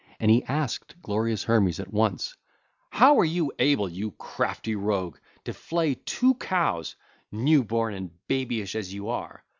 And 0.19 0.31
he 0.31 0.43
asked 0.45 0.99
glorious 1.03 1.43
Hermes 1.43 1.79
at 1.79 1.93
once: 1.93 2.35
(ll. 2.91 2.97
405 2.97 3.07
408) 3.07 3.07
'How 3.07 3.13
were 3.13 3.33
you 3.35 3.53
able, 3.63 3.87
you 3.87 4.11
crafty 4.17 4.75
rogue, 4.75 5.17
to 5.43 5.53
flay 5.53 5.93
two 5.93 6.33
cows, 6.33 6.95
new 7.31 7.63
born 7.63 7.93
and 7.93 8.09
babyish 8.27 8.73
as 8.75 8.91
you 8.95 9.09
are? 9.09 9.43